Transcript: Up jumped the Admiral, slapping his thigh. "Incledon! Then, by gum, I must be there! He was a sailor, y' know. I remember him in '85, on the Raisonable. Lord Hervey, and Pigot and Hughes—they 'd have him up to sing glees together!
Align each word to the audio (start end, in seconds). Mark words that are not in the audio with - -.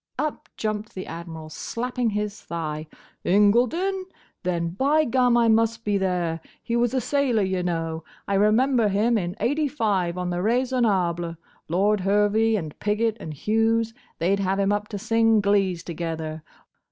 Up 0.17 0.49
jumped 0.57 0.95
the 0.95 1.05
Admiral, 1.05 1.51
slapping 1.51 2.09
his 2.09 2.41
thigh. 2.41 2.87
"Incledon! 3.23 4.05
Then, 4.41 4.69
by 4.69 5.05
gum, 5.05 5.37
I 5.37 5.47
must 5.47 5.85
be 5.85 5.95
there! 5.99 6.41
He 6.63 6.75
was 6.75 6.95
a 6.95 6.99
sailor, 6.99 7.43
y' 7.43 7.61
know. 7.61 8.03
I 8.27 8.33
remember 8.33 8.87
him 8.87 9.15
in 9.15 9.35
'85, 9.39 10.17
on 10.17 10.31
the 10.31 10.41
Raisonable. 10.41 11.37
Lord 11.69 11.99
Hervey, 11.99 12.55
and 12.55 12.79
Pigot 12.79 13.15
and 13.19 13.31
Hughes—they 13.31 14.37
'd 14.37 14.39
have 14.39 14.57
him 14.57 14.71
up 14.71 14.87
to 14.87 14.97
sing 14.97 15.39
glees 15.39 15.83
together! 15.83 16.41